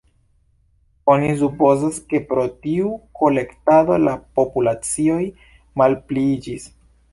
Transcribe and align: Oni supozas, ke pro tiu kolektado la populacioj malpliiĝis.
Oni 1.15 1.27
supozas, 1.41 1.99
ke 2.13 2.21
pro 2.31 2.45
tiu 2.63 2.89
kolektado 3.21 3.99
la 4.07 4.15
populacioj 4.41 5.21
malpliiĝis. 5.83 6.69